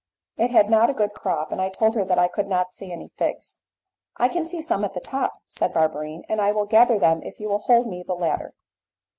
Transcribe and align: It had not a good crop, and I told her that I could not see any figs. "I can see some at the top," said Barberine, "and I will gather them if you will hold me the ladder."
It 0.35 0.49
had 0.49 0.67
not 0.67 0.89
a 0.89 0.95
good 0.95 1.13
crop, 1.13 1.51
and 1.51 1.61
I 1.61 1.69
told 1.69 1.93
her 1.93 2.03
that 2.05 2.17
I 2.17 2.27
could 2.27 2.47
not 2.47 2.71
see 2.73 2.91
any 2.91 3.07
figs. 3.07 3.61
"I 4.17 4.29
can 4.29 4.45
see 4.45 4.59
some 4.59 4.83
at 4.83 4.95
the 4.95 4.99
top," 4.99 5.33
said 5.47 5.73
Barberine, 5.73 6.23
"and 6.27 6.41
I 6.41 6.51
will 6.53 6.65
gather 6.65 6.97
them 6.97 7.21
if 7.21 7.39
you 7.39 7.47
will 7.47 7.59
hold 7.59 7.85
me 7.87 8.01
the 8.01 8.15
ladder." 8.15 8.55